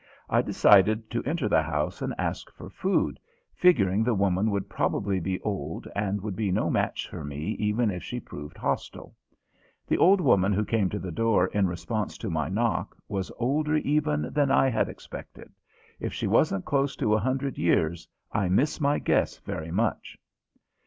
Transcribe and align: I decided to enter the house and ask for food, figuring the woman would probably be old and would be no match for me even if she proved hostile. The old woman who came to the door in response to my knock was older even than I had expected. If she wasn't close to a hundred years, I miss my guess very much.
I 0.31 0.41
decided 0.41 1.11
to 1.11 1.21
enter 1.25 1.47
the 1.47 1.61
house 1.61 2.01
and 2.01 2.11
ask 2.17 2.51
for 2.55 2.71
food, 2.71 3.19
figuring 3.53 4.03
the 4.03 4.15
woman 4.15 4.49
would 4.49 4.67
probably 4.67 5.19
be 5.19 5.39
old 5.41 5.87
and 5.95 6.21
would 6.21 6.35
be 6.35 6.51
no 6.51 6.71
match 6.71 7.07
for 7.07 7.23
me 7.23 7.49
even 7.59 7.91
if 7.91 8.01
she 8.03 8.19
proved 8.19 8.57
hostile. 8.57 9.15
The 9.85 9.99
old 9.99 10.19
woman 10.19 10.53
who 10.53 10.65
came 10.65 10.89
to 10.89 10.97
the 10.97 11.11
door 11.11 11.49
in 11.49 11.67
response 11.67 12.17
to 12.17 12.31
my 12.31 12.49
knock 12.49 12.97
was 13.07 13.31
older 13.37 13.75
even 13.75 14.31
than 14.33 14.49
I 14.49 14.69
had 14.69 14.89
expected. 14.89 15.53
If 15.99 16.13
she 16.13 16.25
wasn't 16.25 16.65
close 16.65 16.95
to 16.95 17.13
a 17.13 17.19
hundred 17.19 17.59
years, 17.59 18.07
I 18.31 18.49
miss 18.49 18.81
my 18.81 18.97
guess 18.97 19.37
very 19.37 19.69
much. 19.69 20.17